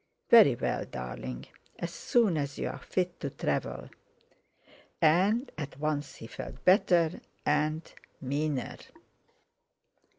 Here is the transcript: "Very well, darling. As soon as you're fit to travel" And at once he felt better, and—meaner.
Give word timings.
"Very 0.31 0.55
well, 0.55 0.83
darling. 0.85 1.45
As 1.77 1.93
soon 1.93 2.35
as 2.35 2.57
you're 2.57 2.79
fit 2.79 3.19
to 3.19 3.29
travel" 3.29 3.87
And 4.99 5.51
at 5.59 5.77
once 5.79 6.15
he 6.15 6.25
felt 6.25 6.65
better, 6.65 7.21
and—meaner. 7.45 8.77